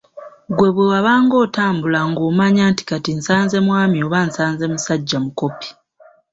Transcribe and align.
Ggwe 0.51 0.67
bwe 0.75 0.85
wabanga 0.91 1.35
otambula 1.45 1.99
ng‘omanya 2.09 2.63
nti 2.71 2.83
kati 2.89 3.11
nsanze 3.19 3.57
mwami 3.67 3.97
oba 4.05 4.19
nsanze 4.27 4.63
musajja 4.73 5.17
mukopi. 5.23 5.69